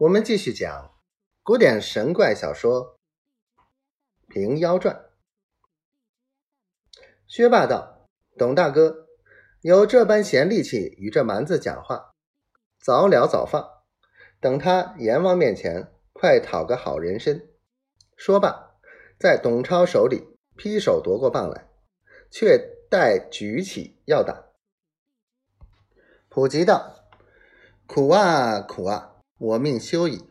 [0.00, 0.94] 我们继续讲
[1.42, 2.98] 古典神怪小说
[4.32, 4.96] 《平妖传》。
[7.26, 8.08] 薛霸道
[8.38, 9.08] ：“董大哥
[9.60, 12.14] 有这般闲力气与这蛮子讲话，
[12.80, 13.62] 早了早放，
[14.40, 17.46] 等他阎王面前快讨个好人参。”
[18.16, 18.80] 说罢，
[19.18, 21.68] 在董超手里劈手夺过棒来，
[22.30, 22.56] 却
[22.88, 24.46] 待举起要打。
[26.30, 27.04] 普吉道
[27.86, 29.08] ：“苦啊苦啊！”
[29.40, 30.28] 我命休矣。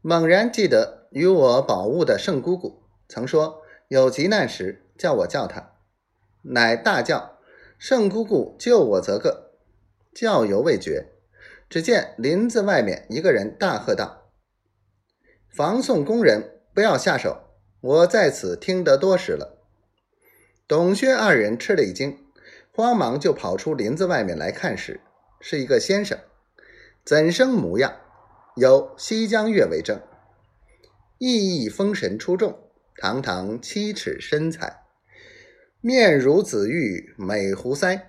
[0.00, 5.72] 猛然记得与我宝物的圣姑姑曾说，有急难时叫我叫她，
[6.42, 7.38] 乃大叫
[7.76, 9.52] ：“圣姑姑救我则个！”
[10.14, 11.12] 叫犹未绝，
[11.68, 14.30] 只见林子外面一个人大喝道
[15.50, 17.40] ：“防送工人不要下手！
[17.80, 19.58] 我在此听得多时了。”
[20.68, 22.24] 董薛二人吃了一惊，
[22.72, 25.00] 慌忙就跑出林子外面来看时，
[25.40, 26.18] 是一个先生。
[27.04, 28.00] 怎生模样？
[28.56, 30.00] 有西江月为证，
[31.18, 34.84] 熠熠风神出众，堂堂七尺身材，
[35.82, 38.00] 面如紫玉美狐腮，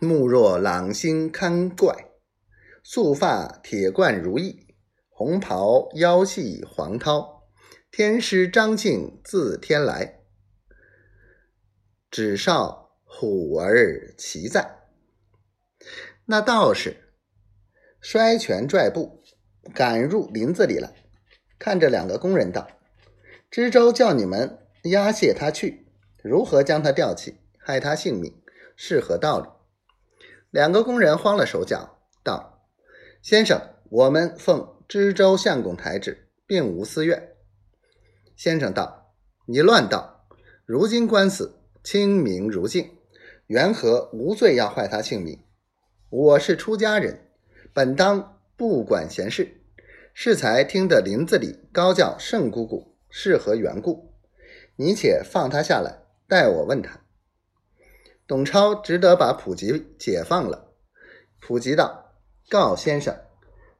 [0.00, 1.94] 目若朗星堪怪，
[2.82, 4.74] 素发铁冠如意，
[5.08, 7.42] 红袍腰系黄绦，
[7.92, 10.22] 天师张庆自天来，
[12.10, 14.78] 只少虎儿骑在，
[16.24, 16.96] 那道士。
[18.02, 19.22] 摔拳拽步，
[19.72, 20.92] 赶入林子里来，
[21.56, 22.68] 看着两个工人道
[23.48, 25.86] ：“知州叫你们押解他去，
[26.20, 28.42] 如何将他吊起，害他性命，
[28.74, 29.46] 是何道理？”
[30.50, 32.66] 两个工人慌了手脚，道
[33.22, 37.36] ：“先生，我们奉知州相公台旨，并无私怨。”
[38.34, 39.14] 先生道
[39.46, 40.26] ：“你乱道！
[40.66, 42.98] 如今官司清明如镜，
[43.46, 45.44] 缘何无罪要坏他性命？
[46.10, 47.20] 我是出家人。”
[47.74, 49.62] 本当不管闲事，
[50.12, 54.12] 适才听得林子里高叫圣姑姑，是何缘故？
[54.76, 57.00] 你且放他下来，待我问他。
[58.26, 60.72] 董超只得把普吉解放了。
[61.40, 62.12] 普吉道
[62.50, 63.16] ：“告先生，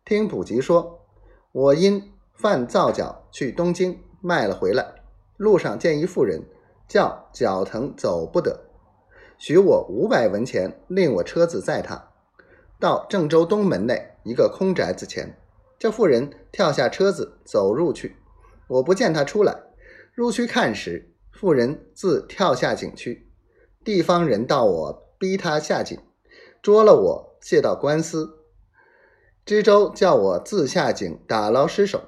[0.06, 1.06] 听普吉说，
[1.52, 5.02] 我因犯皂角去东京卖了回来，
[5.36, 6.42] 路上见一妇人，
[6.88, 8.70] 叫脚疼走不得，
[9.36, 12.08] 许我五百文钱，令我车子载他。”
[12.82, 15.38] 到郑州东门内一个空宅子前，
[15.78, 18.16] 这妇人跳下车子走入去，
[18.66, 19.56] 我不见她出来。
[20.12, 23.28] 入去看时，妇人自跳下井去。
[23.84, 25.96] 地方人道我逼他下井，
[26.60, 28.40] 捉了我，卸到官司。
[29.46, 32.02] 知州叫我自下井打捞尸首。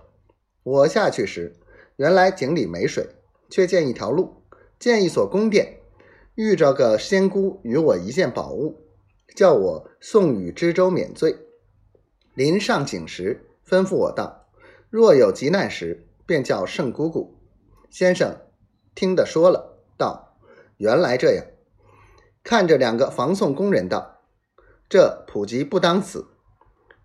[0.65, 1.55] 我下去时，
[1.95, 3.11] 原来井里没水，
[3.49, 4.43] 却见一条路，
[4.81, 5.79] 见一所宫殿，
[6.35, 8.81] 遇着个仙姑与我一件宝物。
[9.35, 11.37] 叫我送与知州免罪。
[12.35, 14.47] 临上井时，吩咐我道
[14.89, 17.37] ：“若有急难时，便叫圣姑姑。”
[17.91, 18.37] 先生
[18.95, 20.37] 听得说了，道
[20.79, 21.45] ：“原来这样。”
[22.43, 24.21] 看着两个防送工人道
[24.89, 26.27] ：“这普吉不当死，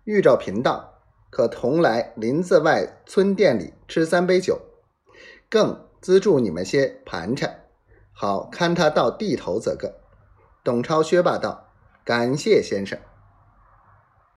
[0.04, 4.60] 遇着贫道，可同来林子外村店里吃三杯酒，
[5.48, 7.64] 更资助你们些盘缠，
[8.12, 10.00] 好看他到地头则个。”
[10.62, 11.69] 董超、薛霸道。
[12.04, 12.98] 感谢先生。